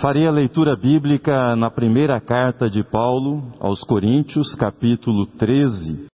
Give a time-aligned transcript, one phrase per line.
[0.00, 6.06] Farei a leitura bíblica na primeira carta de Paulo aos Coríntios, capítulo 13.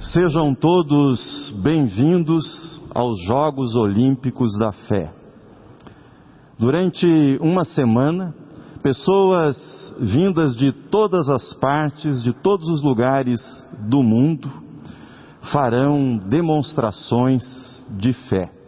[0.00, 5.12] Sejam todos bem-vindos aos Jogos Olímpicos da Fé.
[6.58, 7.06] Durante
[7.42, 8.34] uma semana,
[8.82, 9.58] pessoas
[10.00, 13.42] vindas de todas as partes, de todos os lugares
[13.86, 14.50] do mundo,
[15.52, 17.42] farão demonstrações
[17.98, 18.59] de fé.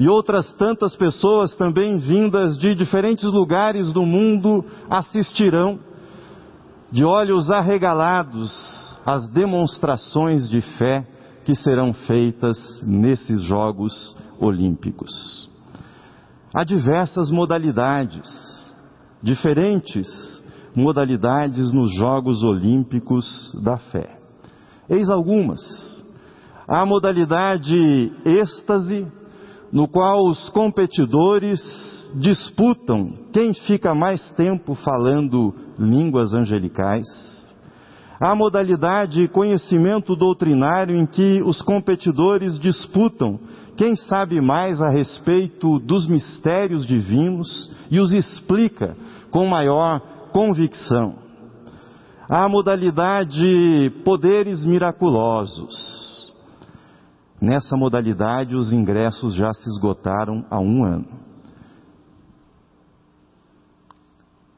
[0.00, 5.78] E outras tantas pessoas também vindas de diferentes lugares do mundo assistirão,
[6.90, 11.06] de olhos arregalados, às demonstrações de fé
[11.44, 15.50] que serão feitas nesses Jogos Olímpicos.
[16.54, 18.74] Há diversas modalidades,
[19.22, 20.08] diferentes
[20.74, 24.18] modalidades nos Jogos Olímpicos da fé.
[24.88, 25.60] Eis algumas.
[26.66, 29.06] Há a modalidade êxtase,
[29.72, 31.60] no qual os competidores
[32.20, 37.06] disputam quem fica mais tempo falando línguas angelicais.
[38.20, 43.38] Há a modalidade conhecimento doutrinário em que os competidores disputam
[43.76, 48.94] quem sabe mais a respeito dos mistérios divinos e os explica
[49.30, 50.00] com maior
[50.32, 51.14] convicção.
[52.28, 56.09] Há a modalidade poderes miraculosos.
[57.40, 61.08] Nessa modalidade, os ingressos já se esgotaram há um ano.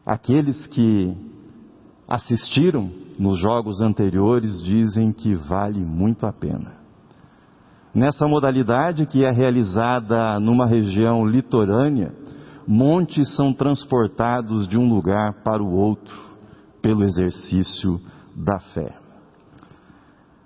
[0.04, 1.16] Aqueles que
[2.08, 6.74] assistiram nos jogos anteriores dizem que vale muito a pena.
[7.94, 12.12] Nessa modalidade, que é realizada numa região litorânea,
[12.66, 16.20] montes são transportados de um lugar para o outro
[16.80, 18.00] pelo exercício
[18.34, 19.01] da fé.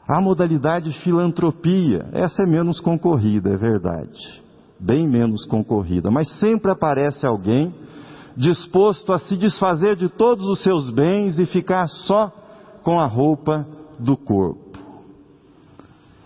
[0.07, 4.43] A modalidade filantropia, essa é menos concorrida, é verdade.
[4.79, 7.75] Bem menos concorrida, mas sempre aparece alguém
[8.37, 12.31] disposto a se desfazer de todos os seus bens e ficar só
[12.85, 13.67] com a roupa
[13.99, 14.79] do corpo.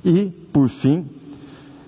[0.05, 1.09] E, por fim,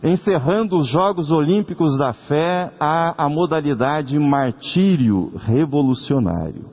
[0.03, 6.71] encerrando os Jogos Olímpicos da Fé, há a modalidade martírio revolucionário.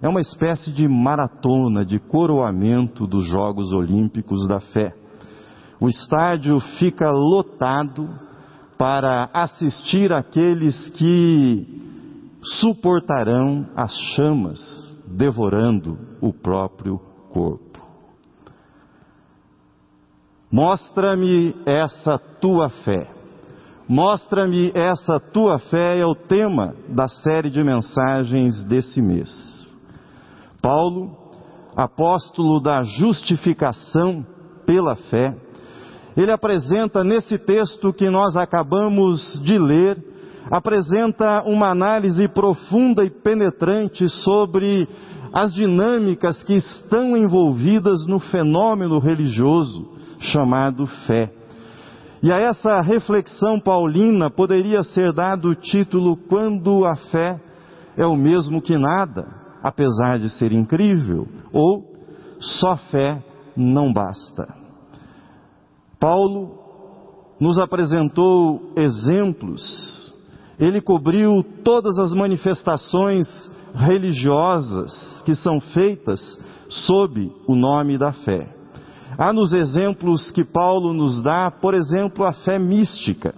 [0.00, 4.94] É uma espécie de maratona, de coroamento dos Jogos Olímpicos da Fé.
[5.80, 8.08] O estádio fica lotado
[8.76, 11.66] para assistir aqueles que
[12.40, 17.00] suportarão as chamas devorando o próprio
[17.30, 17.80] corpo.
[20.50, 23.10] Mostra-me essa tua fé.
[23.88, 29.67] Mostra-me essa tua fé é o tema da série de mensagens desse mês.
[30.60, 31.16] Paulo,
[31.76, 34.24] apóstolo da justificação
[34.66, 35.34] pela fé,
[36.16, 39.96] ele apresenta nesse texto que nós acabamos de ler,
[40.50, 44.88] apresenta uma análise profunda e penetrante sobre
[45.32, 49.88] as dinâmicas que estão envolvidas no fenômeno religioso
[50.18, 51.32] chamado fé.
[52.20, 57.40] E a essa reflexão paulina poderia ser dado o título Quando a fé
[57.96, 59.37] é o mesmo que nada,
[59.68, 61.96] apesar de ser incrível, ou
[62.40, 63.22] Só fé
[63.56, 64.46] não basta.
[65.98, 66.56] Paulo
[67.40, 70.14] nos apresentou exemplos,
[70.58, 73.26] ele cobriu todas as manifestações
[73.74, 76.20] religiosas que são feitas
[76.68, 78.54] sob o nome da fé.
[79.18, 83.34] Há nos exemplos que Paulo nos dá, por exemplo, a fé mística,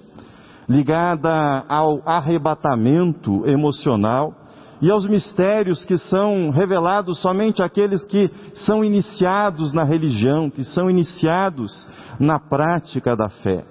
[0.69, 4.40] ligada ao arrebatamento emocional
[4.81, 10.89] e aos mistérios que são revelados somente àqueles que são iniciados na religião, que são
[10.89, 11.87] iniciados
[12.19, 13.65] na prática da fé.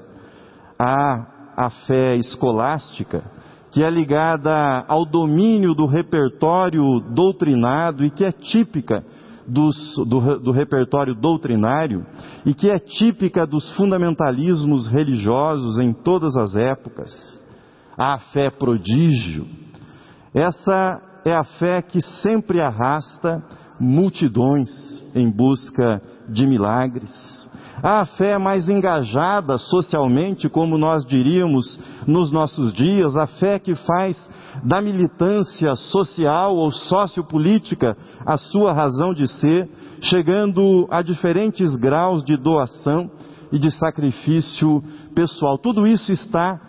[0.77, 3.23] Há a fé escolástica,
[3.71, 9.03] que é ligada ao domínio do repertório doutrinado e que é típica
[9.47, 9.75] dos,
[10.07, 12.05] do, do repertório doutrinário
[12.45, 17.43] e que é típica dos fundamentalismos religiosos em todas as épocas.
[17.97, 19.45] A fé prodígio.
[20.33, 23.43] Essa é a fé que sempre arrasta
[23.79, 24.69] multidões
[25.15, 27.49] em busca de milagres.
[27.81, 34.29] A fé mais engajada socialmente, como nós diríamos nos nossos dias, a fé que faz
[34.63, 37.95] da militância social ou sociopolítica
[38.25, 39.69] a sua razão de ser,
[40.01, 43.09] chegando a diferentes graus de doação
[43.51, 44.83] e de sacrifício
[45.15, 45.57] pessoal.
[45.57, 46.59] Tudo isso está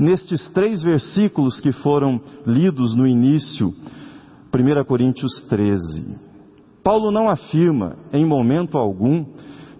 [0.00, 3.72] nestes três versículos que foram lidos no início,
[4.52, 6.18] 1 Coríntios 13.
[6.82, 9.26] Paulo não afirma em momento algum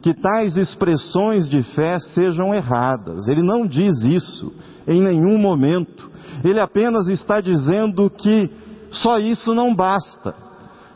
[0.03, 3.27] que tais expressões de fé sejam erradas.
[3.27, 4.53] Ele não diz isso
[4.87, 6.11] em nenhum momento.
[6.45, 8.51] Ele apenas está dizendo que
[8.91, 10.35] só isso não basta.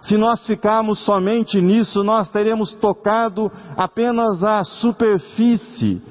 [0.03, 6.03] Se nós ficarmos somente nisso, nós teremos tocado apenas a superfície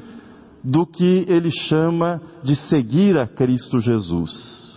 [0.63, 4.73] do que ele chama de seguir a Cristo Jesus.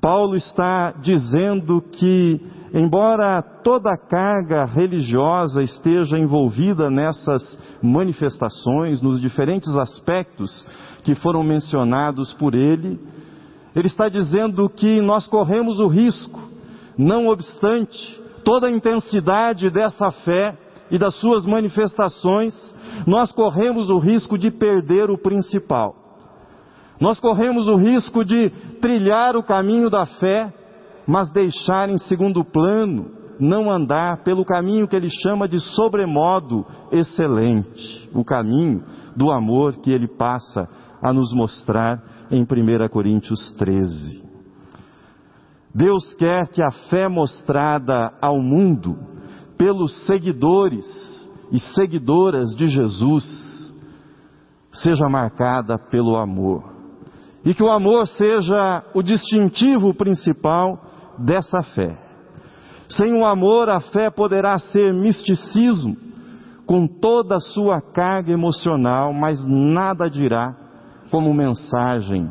[0.00, 2.40] Paulo está dizendo que,
[2.74, 10.66] embora toda a carga religiosa esteja envolvida nessas manifestações, nos diferentes aspectos
[11.04, 13.00] que foram mencionados por ele,
[13.74, 16.40] ele está dizendo que nós corremos o risco,
[16.96, 20.56] não obstante toda a intensidade dessa fé
[20.90, 22.54] e das suas manifestações,
[23.06, 25.96] nós corremos o risco de perder o principal.
[27.00, 28.50] Nós corremos o risco de
[28.80, 30.52] trilhar o caminho da fé,
[31.06, 33.10] mas deixar em segundo plano,
[33.40, 38.84] não andar pelo caminho que ele chama de sobremodo excelente, o caminho
[39.16, 40.68] do amor que ele passa
[41.02, 42.00] a nos mostrar
[42.30, 44.22] em 1 Coríntios 13.
[45.74, 48.96] Deus quer que a fé mostrada ao mundo
[49.56, 51.21] pelos seguidores
[51.52, 53.72] e seguidoras de Jesus
[54.72, 56.72] seja marcada pelo amor.
[57.44, 60.82] E que o amor seja o distintivo principal
[61.18, 61.98] dessa fé.
[62.88, 65.96] Sem o amor, a fé poderá ser misticismo,
[66.64, 70.56] com toda a sua carga emocional, mas nada dirá
[71.10, 72.30] como mensagem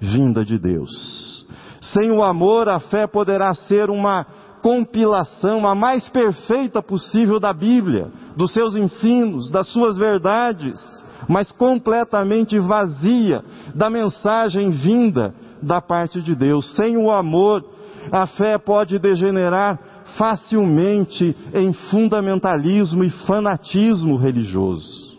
[0.00, 1.46] vinda de Deus.
[1.80, 4.26] Sem o amor, a fé poderá ser uma
[4.62, 10.80] compilação a mais perfeita possível da Bíblia, dos seus ensinos, das suas verdades,
[11.28, 13.42] mas completamente vazia
[13.74, 16.74] da mensagem vinda da parte de Deus.
[16.74, 17.64] Sem o amor,
[18.10, 19.78] a fé pode degenerar
[20.16, 25.16] facilmente em fundamentalismo e fanatismo religioso.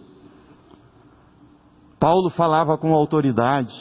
[2.00, 3.76] Paulo falava com autoridade,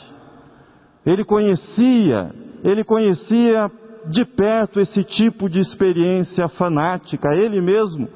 [1.07, 2.35] ele conhecia,
[2.65, 3.71] ele conhecia
[4.11, 7.35] de perto esse tipo de experiência fanática.
[7.35, 8.09] Ele mesmo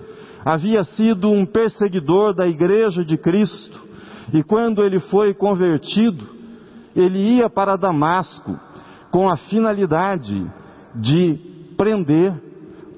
[0.44, 3.80] havia sido um perseguidor da igreja de Cristo
[4.32, 6.26] e quando ele foi convertido,
[6.96, 8.58] ele ia para Damasco
[9.10, 10.50] com a finalidade
[10.94, 11.38] de
[11.76, 12.34] prender,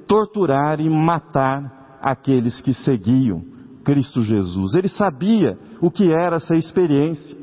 [0.06, 3.42] torturar e matar aqueles que seguiam
[3.84, 4.74] Cristo Jesus.
[4.74, 7.36] Ele sabia o que era essa experiência.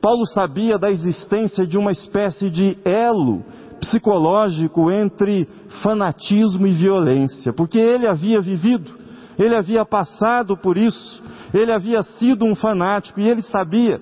[0.00, 3.42] Paulo sabia da existência de uma espécie de elo
[3.84, 5.48] psicológico entre
[5.82, 8.90] fanatismo e violência, porque ele havia vivido,
[9.38, 11.22] ele havia passado por isso,
[11.52, 14.00] ele havia sido um fanático e ele sabia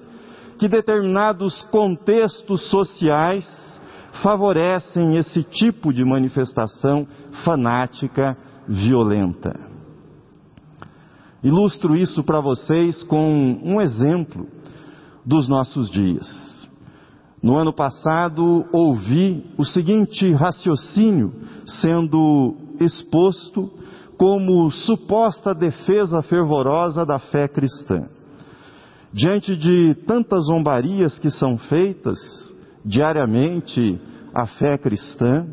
[0.58, 3.80] que determinados contextos sociais
[4.22, 7.06] favorecem esse tipo de manifestação
[7.44, 8.36] fanática
[8.68, 9.58] violenta.
[11.42, 14.46] Ilustro isso para vocês com um exemplo
[15.26, 16.51] dos nossos dias.
[17.42, 21.32] No ano passado, ouvi o seguinte raciocínio
[21.66, 23.68] sendo exposto
[24.16, 28.08] como suposta defesa fervorosa da fé cristã.
[29.12, 32.18] Diante de tantas zombarias que são feitas
[32.84, 34.00] diariamente
[34.32, 35.44] à fé cristã,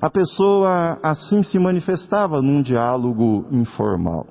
[0.00, 4.26] a pessoa assim se manifestava num diálogo informal.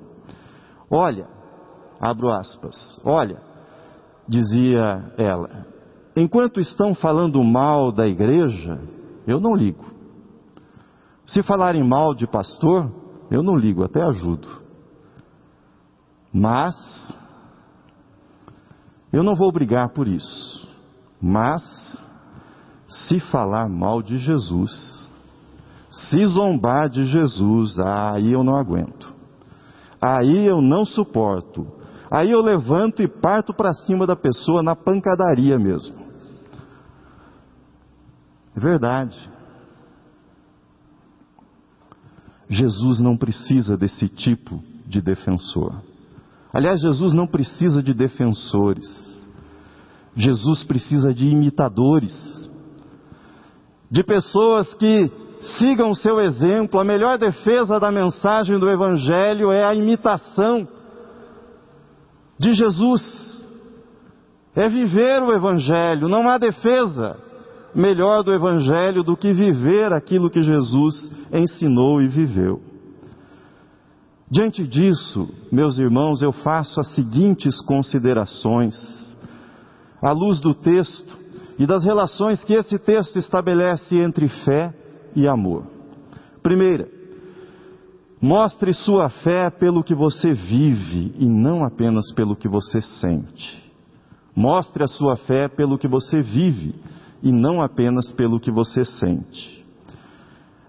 [0.90, 1.26] Olha,
[1.98, 3.38] abro aspas, olha,
[4.28, 5.66] dizia ela,
[6.16, 8.80] Enquanto estão falando mal da igreja,
[9.26, 9.84] eu não ligo.
[11.26, 12.90] Se falarem mal de pastor,
[13.30, 14.48] eu não ligo, até ajudo.
[16.32, 16.74] Mas,
[19.12, 20.68] eu não vou brigar por isso.
[21.20, 21.62] Mas,
[22.88, 25.08] se falar mal de Jesus,
[25.90, 29.14] se zombar de Jesus, aí eu não aguento.
[30.00, 31.66] Aí eu não suporto.
[32.10, 35.94] Aí eu levanto e parto para cima da pessoa na pancadaria mesmo.
[38.56, 39.16] É verdade.
[42.48, 45.82] Jesus não precisa desse tipo de defensor.
[46.52, 48.86] Aliás, Jesus não precisa de defensores.
[50.16, 52.50] Jesus precisa de imitadores,
[53.88, 55.12] de pessoas que
[55.58, 56.80] sigam o seu exemplo.
[56.80, 60.66] A melhor defesa da mensagem do Evangelho é a imitação
[62.38, 63.46] de Jesus.
[64.54, 67.16] É viver o Evangelho, não há defesa
[67.74, 72.60] melhor do Evangelho do que viver aquilo que Jesus ensinou e viveu.
[74.30, 78.74] Diante disso, meus irmãos, eu faço as seguintes considerações,
[80.02, 81.16] à luz do texto
[81.58, 84.74] e das relações que esse texto estabelece entre fé
[85.14, 85.64] e amor.
[86.42, 86.88] Primeira,
[88.20, 93.62] mostre sua fé pelo que você vive e não apenas pelo que você sente.
[94.34, 96.74] Mostre a sua fé pelo que você vive
[97.22, 99.58] e não apenas pelo que você sente.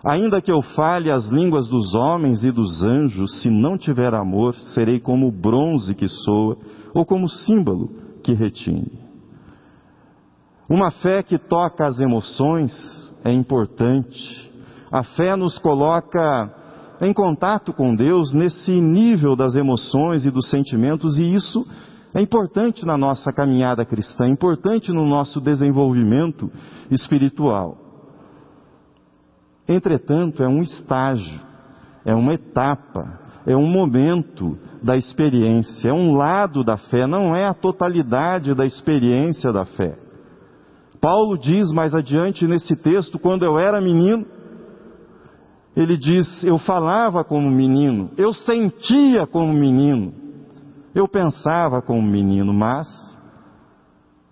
[0.03, 4.56] Ainda que eu fale as línguas dos homens e dos anjos, se não tiver amor,
[4.56, 6.58] serei como bronze que soa
[6.94, 7.89] ou como símbolo
[8.24, 9.00] que retine.
[10.70, 12.72] Uma fé que toca as emoções
[13.25, 14.50] é importante.
[14.91, 16.58] A fé nos coloca
[17.01, 21.65] em contato com Deus nesse nível das emoções e dos sentimentos, e isso
[22.13, 26.51] é importante na nossa caminhada cristã, é importante no nosso desenvolvimento
[26.89, 27.77] espiritual.
[29.68, 31.39] Entretanto, é um estágio,
[32.03, 37.46] é uma etapa, é um momento da experiência, é um lado da fé, não é
[37.46, 39.98] a totalidade da experiência da fé.
[41.00, 44.25] Paulo diz mais adiante nesse texto, quando eu era menino,
[45.75, 50.13] ele diz: Eu falava como menino, eu sentia como menino,
[50.93, 52.88] eu pensava como menino, mas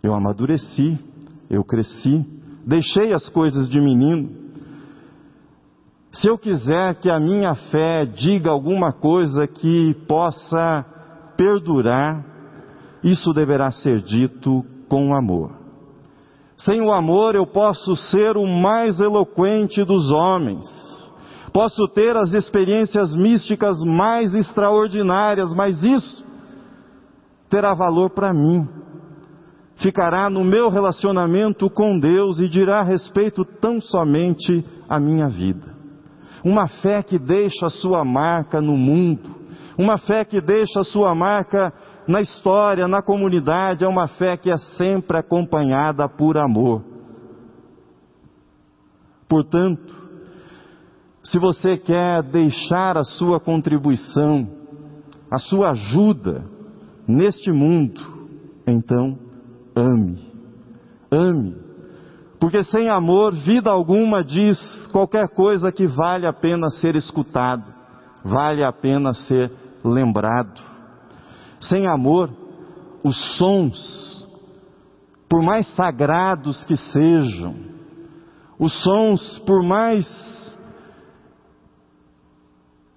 [0.01, 0.97] eu amadureci,
[1.49, 2.25] eu cresci,
[2.65, 4.29] deixei as coisas de menino.
[6.11, 10.85] Se eu quiser que a minha fé diga alguma coisa que possa
[11.37, 12.25] perdurar,
[13.03, 15.51] isso deverá ser dito com amor.
[16.57, 20.65] Sem o amor eu posso ser o mais eloquente dos homens,
[21.51, 26.25] posso ter as experiências místicas mais extraordinárias, mas isso
[27.49, 28.67] terá valor para mim.
[29.77, 35.75] Ficará no meu relacionamento com Deus e dirá respeito tão somente à minha vida.
[36.43, 39.35] Uma fé que deixa a sua marca no mundo,
[39.77, 41.71] uma fé que deixa a sua marca
[42.07, 46.83] na história, na comunidade, é uma fé que é sempre acompanhada por amor.
[49.27, 49.93] Portanto,
[51.27, 54.47] se você quer deixar a sua contribuição,
[55.29, 56.45] a sua ajuda
[57.05, 58.01] neste mundo,
[58.65, 59.19] então
[59.75, 60.25] ame.
[61.11, 61.55] Ame.
[62.39, 67.65] Porque sem amor, vida alguma diz qualquer coisa que vale a pena ser escutado,
[68.23, 69.51] vale a pena ser
[69.83, 70.61] lembrado.
[71.59, 72.31] Sem amor,
[73.03, 74.25] os sons,
[75.27, 77.53] por mais sagrados que sejam,
[78.57, 80.56] os sons, por mais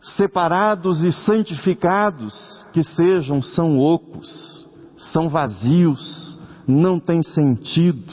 [0.02, 4.66] separados e santificados que sejam, são ocos,
[4.96, 8.12] são vazios, não têm sentido,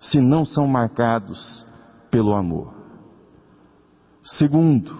[0.00, 1.66] se não são marcados
[2.10, 2.74] pelo amor.
[4.22, 4.96] Segundo,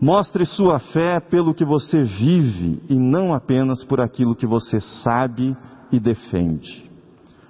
[0.00, 5.56] mostre sua fé pelo que você vive e não apenas por aquilo que você sabe
[5.90, 6.90] e defende.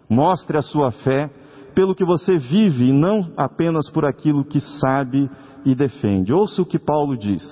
[0.09, 1.31] Mostre a sua fé
[1.75, 6.33] pelo que você vive e não apenas por aquilo que sabe e defende.
[6.33, 7.43] Ouça o que Paulo diz.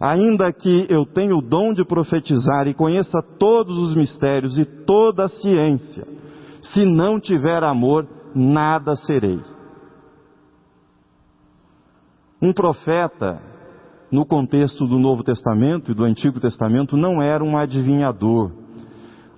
[0.00, 5.24] Ainda que eu tenha o dom de profetizar e conheça todos os mistérios e toda
[5.24, 6.04] a ciência,
[6.60, 9.40] se não tiver amor, nada serei.
[12.40, 13.40] Um profeta,
[14.10, 18.50] no contexto do Novo Testamento e do Antigo Testamento, não era um adivinhador,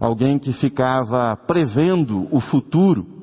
[0.01, 3.14] alguém que ficava prevendo o futuro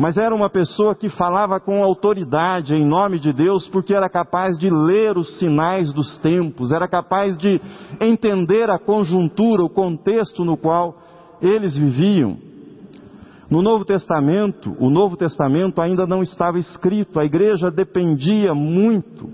[0.00, 4.56] mas era uma pessoa que falava com autoridade em nome de Deus, porque era capaz
[4.56, 7.60] de ler os sinais dos tempos, era capaz de
[8.00, 10.96] entender a conjuntura, o contexto no qual
[11.42, 12.38] eles viviam.
[13.50, 19.28] No Novo Testamento, o Novo Testamento ainda não estava escrito, a igreja dependia muito,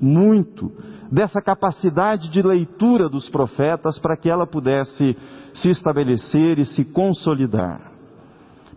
[0.00, 0.72] muito
[1.12, 5.16] dessa capacidade de leitura dos profetas para que ela pudesse
[5.54, 7.87] se estabelecer e se consolidar.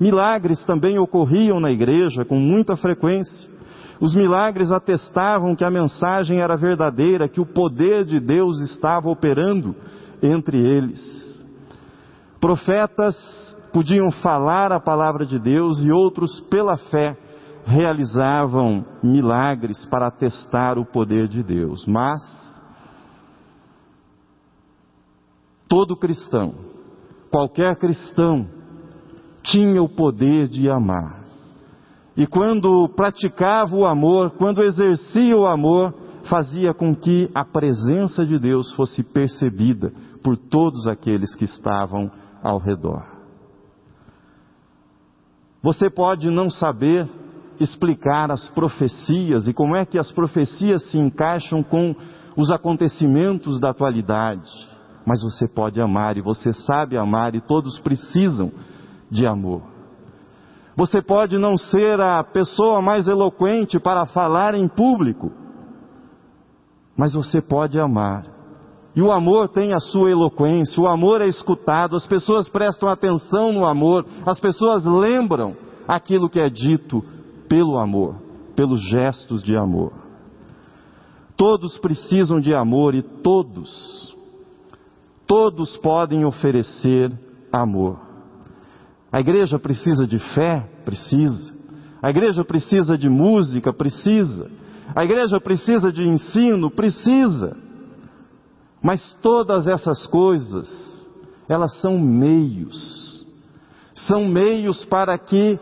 [0.01, 3.48] Milagres também ocorriam na igreja com muita frequência.
[4.00, 9.75] Os milagres atestavam que a mensagem era verdadeira, que o poder de Deus estava operando
[10.20, 11.46] entre eles.
[12.39, 13.15] Profetas
[13.72, 17.15] podiam falar a palavra de Deus e outros, pela fé,
[17.63, 21.86] realizavam milagres para atestar o poder de Deus.
[21.86, 22.24] Mas,
[25.70, 26.55] todo cristão,
[27.29, 28.61] qualquer cristão,
[29.43, 31.21] tinha o poder de amar.
[32.15, 35.93] E quando praticava o amor, quando exercia o amor,
[36.29, 39.91] fazia com que a presença de Deus fosse percebida
[40.24, 42.12] por todos aqueles que estavam
[42.43, 43.05] ao redor.
[45.63, 47.07] Você pode não saber
[47.60, 51.95] explicar as profecias e como é que as profecias se encaixam com
[52.36, 54.51] os acontecimentos da atualidade,
[55.05, 58.51] mas você pode amar e você sabe amar e todos precisam
[59.12, 59.62] de amor.
[60.75, 65.32] Você pode não ser a pessoa mais eloquente para falar em público,
[66.98, 68.25] mas você pode amar
[68.94, 73.53] E o amor tem a sua eloquência, o amor é escutado, as pessoas prestam atenção
[73.53, 75.56] no amor, as pessoas lembram
[75.88, 77.01] aquilo que é dito
[77.48, 78.15] pelo amor,
[78.53, 79.94] pelos gestos de amor.
[81.38, 84.13] Todos precisam de amor e todos,
[85.25, 87.12] todos podem oferecer
[87.51, 88.11] amor.
[89.12, 90.65] A igreja precisa de fé?
[90.86, 91.53] Precisa.
[92.01, 93.74] A igreja precisa de música?
[93.74, 94.50] Precisa.
[94.96, 96.72] A igreja precisa de ensino?
[96.72, 97.58] Precisa.
[98.82, 101.08] Mas todas essas coisas,
[101.50, 103.25] elas são meios.
[103.94, 105.60] São meios para que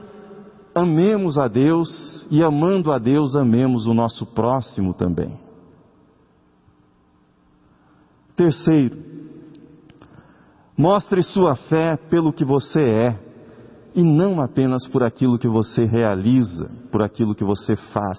[0.73, 5.37] amemos a Deus e amando a Deus amemos o nosso próximo também.
[8.35, 8.97] Terceiro,
[10.77, 13.28] mostre sua fé pelo que você é
[13.95, 18.17] e não apenas por aquilo que você realiza, por aquilo que você faz.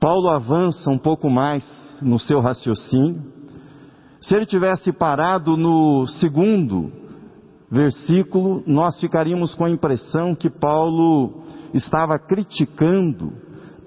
[0.00, 3.22] Paulo avança um pouco mais no seu raciocínio.
[4.20, 6.90] Se ele tivesse parado no segundo
[7.70, 13.32] versículo, nós ficaríamos com a impressão que Paulo estava criticando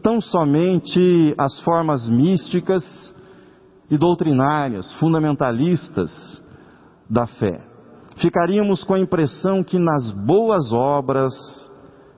[0.02, 3.14] tão somente as formas místicas
[3.90, 6.42] e doutrinárias, fundamentalistas
[7.10, 7.75] da fé.
[8.16, 11.34] Ficaríamos com a impressão que nas boas obras,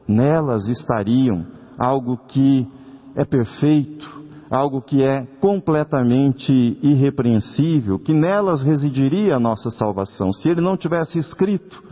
[0.08, 1.46] nelas estariam
[1.78, 2.68] algo que
[3.16, 4.08] é perfeito,
[4.50, 11.18] algo que é completamente irrepreensível, que nelas residiria a nossa salvação, se ele não tivesse
[11.18, 11.84] escrito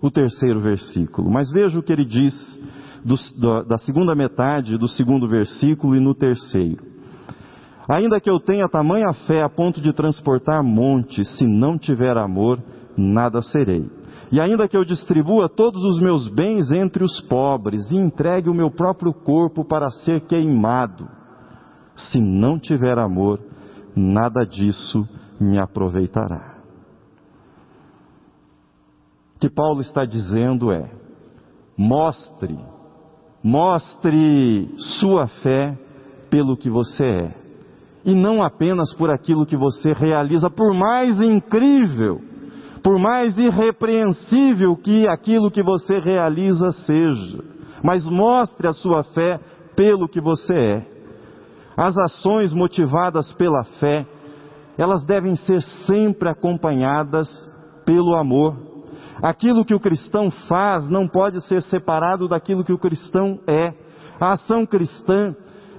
[0.00, 1.30] o terceiro versículo.
[1.30, 2.34] Mas veja o que ele diz
[3.04, 6.82] do, da segunda metade do segundo versículo e no terceiro.
[7.86, 12.58] Ainda que eu tenha tamanha fé a ponto de transportar montes, se não tiver amor,
[12.96, 13.88] nada serei.
[14.30, 18.54] E ainda que eu distribua todos os meus bens entre os pobres e entregue o
[18.54, 21.08] meu próprio corpo para ser queimado,
[21.94, 23.38] se não tiver amor,
[23.94, 25.08] nada disso
[25.40, 26.54] me aproveitará.
[29.36, 30.90] O que Paulo está dizendo é:
[31.76, 32.58] mostre,
[33.42, 35.78] mostre sua fé
[36.28, 37.34] pelo que você é,
[38.04, 42.33] e não apenas por aquilo que você realiza, por mais incrível
[42.84, 47.42] por mais irrepreensível que aquilo que você realiza seja,
[47.82, 49.40] mas mostre a sua fé
[49.74, 50.86] pelo que você é.
[51.74, 54.06] As ações motivadas pela fé,
[54.76, 57.26] elas devem ser sempre acompanhadas
[57.86, 58.54] pelo amor.
[59.22, 63.72] Aquilo que o cristão faz não pode ser separado daquilo que o cristão é.
[64.20, 65.34] A ação cristã,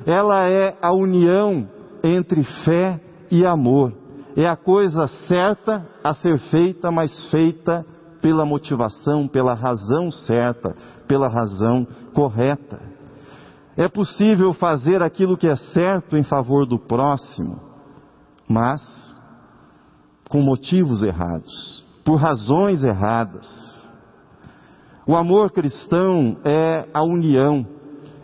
[0.08, 1.70] ela é a união
[2.04, 4.05] entre fé e amor
[4.36, 7.86] é a coisa certa a ser feita, mas feita
[8.22, 10.76] pela motivação, pela razão certa,
[11.08, 12.80] pela razão correta.
[13.78, 17.60] É possível fazer aquilo que é certo em favor do próximo,
[18.48, 18.82] mas
[20.28, 23.48] com motivos errados, por razões erradas.
[25.08, 27.66] O amor cristão é a união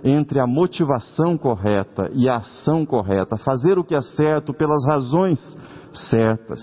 [0.04, 5.40] entre a motivação correta e a ação correta, fazer o que é certo pelas razões
[5.94, 6.62] certas.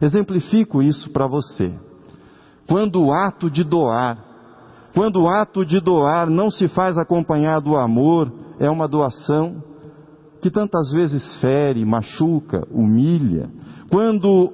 [0.00, 1.72] Exemplifico isso para você.
[2.66, 4.18] Quando o ato de doar,
[4.94, 9.62] quando o ato de doar não se faz acompanhado do amor, é uma doação
[10.40, 13.50] que tantas vezes fere, machuca, humilha.
[13.90, 14.52] Quando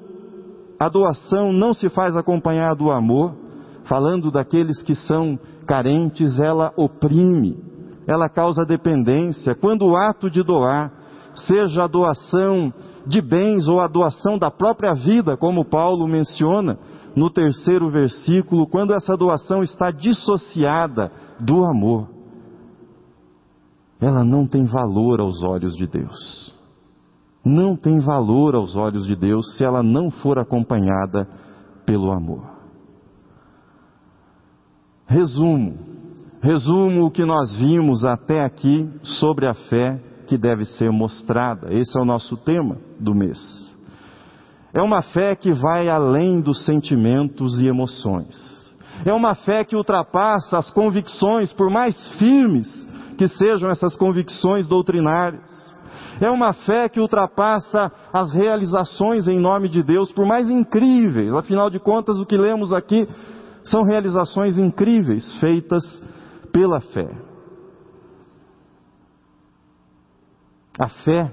[0.79, 3.35] a doação não se faz acompanhado do amor,
[3.85, 7.57] falando daqueles que são carentes, ela oprime,
[8.07, 9.55] ela causa dependência.
[9.55, 10.92] Quando o ato de doar,
[11.35, 12.73] seja a doação
[13.07, 16.79] de bens ou a doação da própria vida, como Paulo menciona
[17.14, 22.09] no terceiro versículo, quando essa doação está dissociada do amor,
[24.01, 26.55] ela não tem valor aos olhos de Deus.
[27.45, 31.27] Não tem valor aos olhos de Deus se ela não for acompanhada
[31.87, 32.45] pelo amor.
[35.07, 35.79] Resumo,
[36.42, 41.73] resumo o que nós vimos até aqui sobre a fé que deve ser mostrada.
[41.73, 43.39] Esse é o nosso tema do mês.
[44.75, 48.77] É uma fé que vai além dos sentimentos e emoções.
[49.05, 52.87] É uma fé que ultrapassa as convicções, por mais firmes
[53.17, 55.75] que sejam essas convicções doutrinárias.
[56.21, 61.35] É uma fé que ultrapassa as realizações em nome de Deus, por mais incríveis.
[61.35, 63.09] Afinal de contas, o que lemos aqui
[63.62, 66.03] são realizações incríveis feitas
[66.53, 67.09] pela fé.
[70.79, 71.33] A fé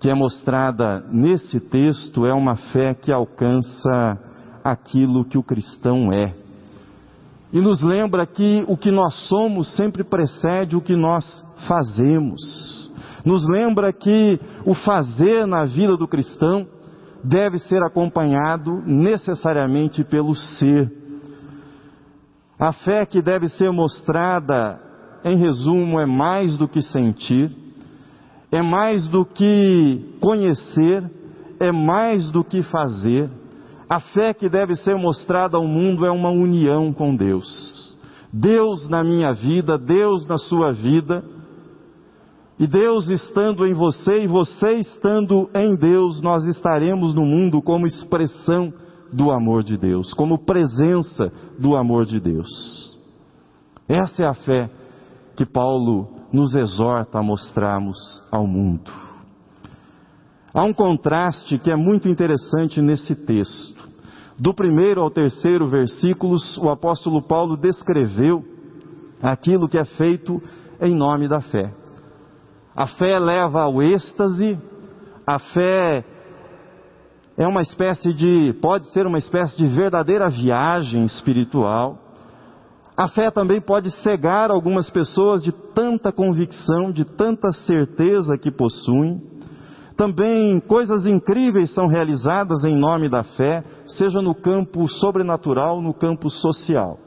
[0.00, 4.18] que é mostrada nesse texto é uma fé que alcança
[4.62, 6.34] aquilo que o cristão é.
[7.52, 12.88] E nos lembra que o que nós somos sempre precede o que nós fazemos.
[13.24, 16.66] Nos lembra que o fazer na vida do cristão
[17.24, 20.92] deve ser acompanhado necessariamente pelo ser.
[22.58, 24.80] A fé que deve ser mostrada,
[25.24, 27.67] em resumo, é mais do que sentir,
[28.50, 31.08] é mais do que conhecer,
[31.60, 33.28] é mais do que fazer.
[33.88, 37.96] A fé que deve ser mostrada ao mundo é uma união com Deus.
[38.32, 41.24] Deus na minha vida, Deus na sua vida,
[42.58, 47.86] e Deus estando em você e você estando em Deus, nós estaremos no mundo como
[47.86, 48.72] expressão
[49.12, 52.98] do amor de Deus, como presença do amor de Deus.
[53.88, 54.68] Essa é a fé
[55.36, 58.90] que Paulo nos exorta a mostrarmos ao mundo.
[60.52, 63.88] Há um contraste que é muito interessante nesse texto.
[64.38, 68.44] Do primeiro ao terceiro versículos, o apóstolo Paulo descreveu
[69.22, 70.40] aquilo que é feito
[70.80, 71.72] em nome da fé.
[72.74, 74.58] A fé leva ao êxtase,
[75.26, 76.04] a fé
[77.36, 81.98] é uma espécie de, pode ser uma espécie de verdadeira viagem espiritual.
[82.98, 89.22] A fé também pode cegar algumas pessoas de tanta convicção, de tanta certeza que possuem.
[89.96, 96.28] Também coisas incríveis são realizadas em nome da fé, seja no campo sobrenatural, no campo
[96.28, 96.98] social.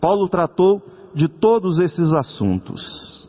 [0.00, 0.80] Paulo tratou
[1.12, 3.28] de todos esses assuntos.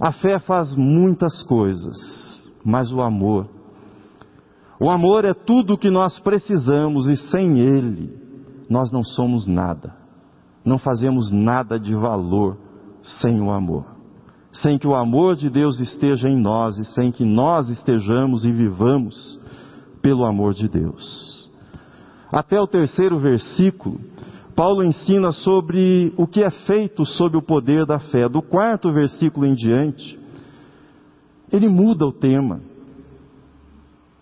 [0.00, 3.46] A fé faz muitas coisas, mas o amor.
[4.80, 8.10] O amor é tudo o que nós precisamos e sem ele
[8.70, 10.03] nós não somos nada.
[10.64, 12.56] Não fazemos nada de valor
[13.02, 13.84] sem o amor.
[14.50, 18.52] Sem que o amor de Deus esteja em nós e sem que nós estejamos e
[18.52, 19.38] vivamos
[20.00, 21.50] pelo amor de Deus.
[22.32, 24.00] Até o terceiro versículo,
[24.56, 28.28] Paulo ensina sobre o que é feito sob o poder da fé.
[28.28, 30.18] Do quarto versículo em diante,
[31.52, 32.60] ele muda o tema.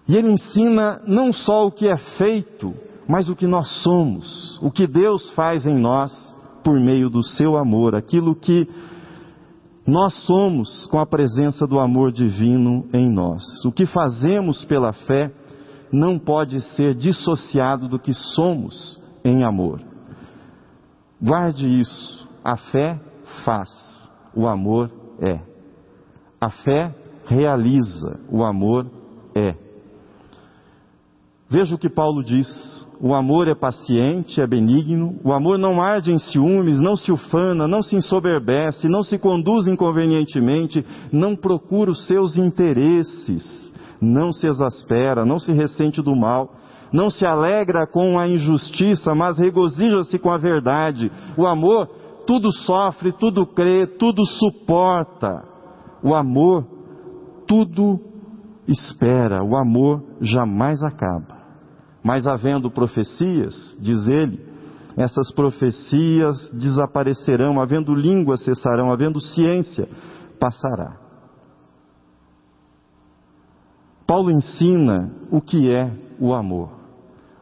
[0.09, 2.75] E ele ensina não só o que é feito,
[3.07, 6.32] mas o que nós somos, o que Deus faz em nós
[6.63, 8.69] por meio do seu amor, aquilo que
[9.87, 13.43] nós somos com a presença do amor divino em nós.
[13.65, 15.33] O que fazemos pela fé
[15.93, 19.81] não pode ser dissociado do que somos em amor.
[21.21, 22.29] Guarde isso.
[22.45, 22.99] A fé
[23.45, 23.71] faz,
[24.35, 25.39] o amor é.
[26.41, 26.95] A fé
[27.27, 28.91] realiza, o amor
[29.35, 29.55] é.
[31.53, 32.49] Veja o que Paulo diz:
[32.99, 37.69] o amor é paciente, é benigno, o amor não arde em ciúmes, não se ufana,
[37.69, 45.27] não se ensoberbece, não se conduz inconvenientemente, não procura os seus interesses, não se exaspera,
[45.27, 46.63] não se ressente do mal
[46.93, 51.11] não se alegra com a injustiça, mas regozija-se com a verdade.
[51.39, 51.89] O amor
[52.27, 55.43] tudo sofre, tudo crê, tudo suporta.
[56.05, 56.67] O amor
[57.49, 57.99] tudo
[58.69, 59.43] espera.
[59.43, 61.42] O amor jamais acaba.
[62.03, 64.41] Mas havendo profecias, diz ele,
[64.97, 69.89] essas profecias desaparecerão, havendo língua cessarão, havendo ciência
[70.39, 70.97] passará.
[74.07, 76.71] Paulo ensina o que é o amor.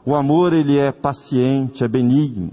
[0.05, 2.53] O amor, ele é paciente, é benigno.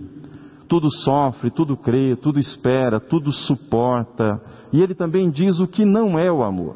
[0.68, 4.42] Tudo sofre, tudo crê, tudo espera, tudo suporta.
[4.74, 6.76] E ele também diz o que não é o amor.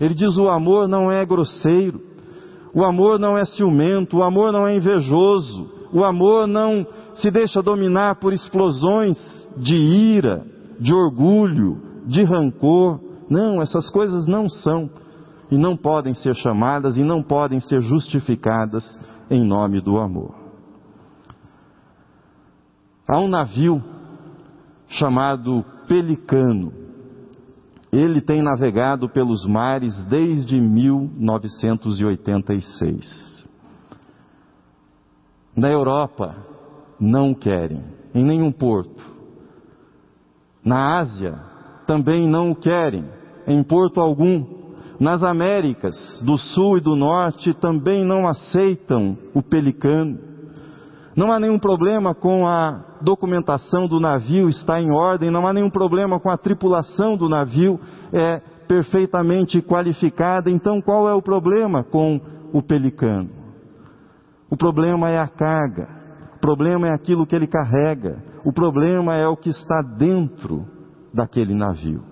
[0.00, 2.00] Ele diz o amor não é grosseiro.
[2.74, 7.62] O amor não é ciumento, o amor não é invejoso, o amor não se deixa
[7.62, 9.18] dominar por explosões
[9.56, 10.44] de ira,
[10.78, 13.00] de orgulho, de rancor.
[13.28, 14.88] Não, essas coisas não são
[15.50, 20.34] e não podem ser chamadas e não podem ser justificadas em nome do amor.
[23.08, 23.82] Há um navio
[24.88, 26.79] chamado Pelicano.
[27.92, 33.48] Ele tem navegado pelos mares desde 1986.
[35.56, 36.36] Na Europa,
[37.00, 37.82] não querem,
[38.14, 39.02] em nenhum porto.
[40.64, 41.36] Na Ásia,
[41.86, 43.04] também não o querem,
[43.46, 44.60] em porto algum
[45.00, 50.29] nas Américas do Sul e do Norte também não aceitam o pelicano.
[51.16, 55.70] Não há nenhum problema com a documentação do navio está em ordem, não há nenhum
[55.70, 57.80] problema com a tripulação do navio
[58.12, 60.50] é perfeitamente qualificada.
[60.50, 62.20] Então qual é o problema com
[62.52, 63.30] o pelicano?
[64.48, 65.88] O problema é a carga.
[66.36, 68.22] O problema é aquilo que ele carrega.
[68.44, 70.66] O problema é o que está dentro
[71.12, 72.02] daquele navio.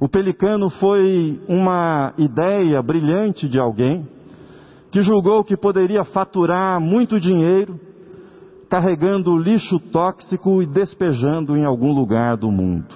[0.00, 4.08] O pelicano foi uma ideia brilhante de alguém
[4.90, 7.78] que julgou que poderia faturar muito dinheiro
[8.68, 12.94] carregando lixo tóxico e despejando em algum lugar do mundo.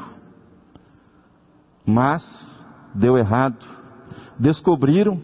[1.87, 2.23] Mas
[2.95, 3.57] deu errado.
[4.39, 5.21] Descobriram,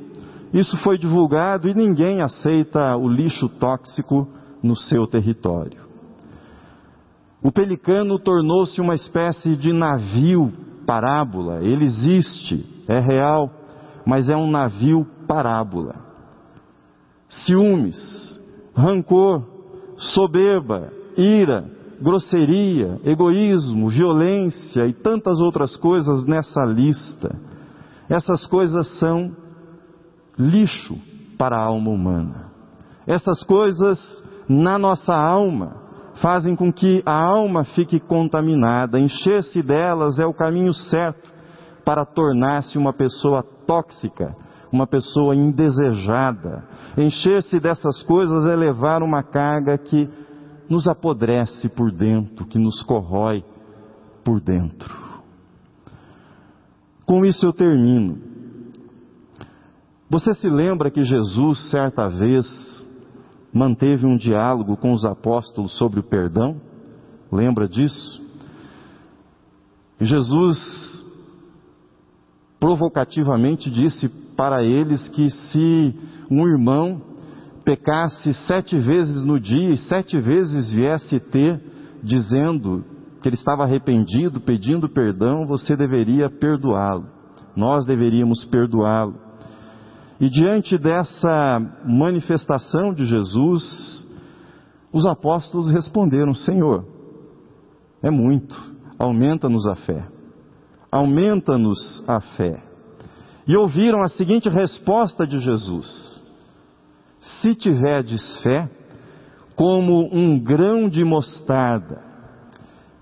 [0.52, 4.26] isso foi divulgado e ninguém aceita o lixo tóxico
[4.62, 5.86] no seu território.
[7.42, 10.52] O pelicano tornou-se uma espécie de navio
[10.86, 11.62] parábola.
[11.62, 13.50] Ele existe, é real,
[14.04, 16.07] mas é um navio parábola.
[17.28, 18.38] Ciúmes,
[18.74, 19.44] rancor,
[19.96, 21.64] soberba, ira,
[22.00, 27.34] grosseria, egoísmo, violência e tantas outras coisas nessa lista.
[28.08, 29.32] Essas coisas são
[30.38, 30.96] lixo
[31.36, 32.52] para a alma humana.
[33.06, 33.98] Essas coisas
[34.48, 35.76] na nossa alma
[36.16, 38.98] fazem com que a alma fique contaminada.
[38.98, 41.30] Encher-se delas é o caminho certo
[41.84, 44.36] para tornar-se uma pessoa tóxica,
[44.72, 46.64] uma pessoa indesejada.
[46.96, 50.08] Encher-se dessas coisas é levar uma carga que
[50.68, 53.44] nos apodrece por dentro, que nos corrói
[54.24, 54.96] por dentro.
[57.06, 58.18] Com isso eu termino.
[60.10, 62.46] Você se lembra que Jesus, certa vez,
[63.52, 66.60] manteve um diálogo com os apóstolos sobre o perdão?
[67.30, 68.22] Lembra disso?
[70.00, 70.97] Jesus
[72.60, 75.94] provocativamente disse para eles que se
[76.30, 77.00] um irmão
[77.64, 81.60] pecasse sete vezes no dia e sete vezes viesse ter
[82.02, 82.84] dizendo
[83.20, 87.06] que ele estava arrependido, pedindo perdão, você deveria perdoá-lo.
[87.56, 89.14] Nós deveríamos perdoá-lo.
[90.20, 94.06] E diante dessa manifestação de Jesus,
[94.92, 96.84] os apóstolos responderam: Senhor,
[98.02, 98.56] é muito,
[98.98, 100.17] aumenta-nos a fé.
[100.90, 102.62] Aumenta-nos a fé.
[103.46, 106.22] E ouviram a seguinte resposta de Jesus:
[107.20, 108.70] se tiverdes fé,
[109.56, 112.02] como um grão de mostarda,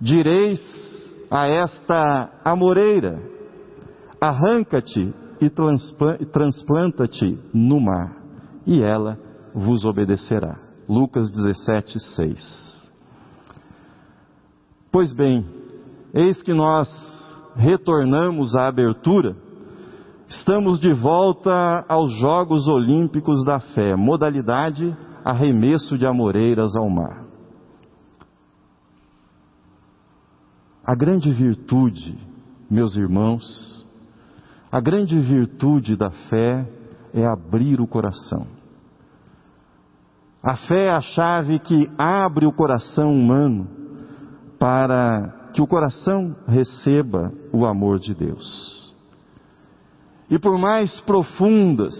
[0.01, 0.61] direis
[1.31, 3.21] a esta amoreira:
[4.21, 5.51] arranca-te e
[6.27, 8.17] transplanta-te no mar,
[8.67, 9.19] e ela
[9.55, 10.59] vos obedecerá.
[10.89, 12.93] Lucas 17, 6.
[14.91, 15.45] Pois bem,
[16.15, 16.89] eis que nós
[17.57, 19.47] retornamos à abertura
[20.29, 27.25] Estamos de volta aos Jogos Olímpicos da Fé, modalidade arremesso de amoreiras ao mar.
[30.85, 32.19] A grande virtude,
[32.69, 33.87] meus irmãos,
[34.71, 36.69] a grande virtude da fé
[37.15, 38.47] é abrir o coração.
[40.43, 43.69] A fé é a chave que abre o coração humano
[44.59, 48.95] para que o coração receba o amor de Deus.
[50.29, 51.95] E por mais profundas,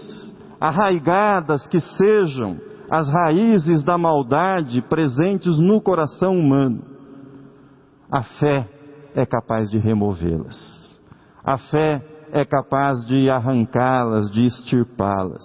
[0.59, 6.83] arraigadas que sejam as raízes da maldade presentes no coração humano,
[8.11, 8.69] a fé
[9.13, 10.97] é capaz de removê-las.
[11.43, 15.43] A fé é capaz de arrancá-las, de extirpá-las.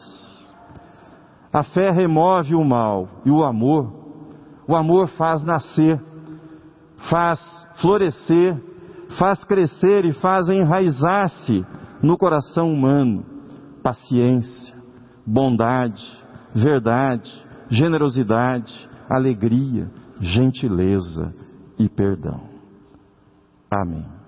[1.52, 3.92] A fé remove o mal e o amor,
[4.66, 6.00] o amor faz nascer,
[7.10, 7.40] faz
[7.80, 8.56] florescer,
[9.18, 11.64] faz crescer e faz enraizar-se
[12.02, 13.24] no coração humano
[13.82, 14.74] paciência,
[15.26, 16.02] bondade,
[16.54, 17.30] verdade,
[17.68, 21.34] generosidade, alegria, gentileza
[21.78, 22.48] e perdão.
[23.70, 24.21] Amém.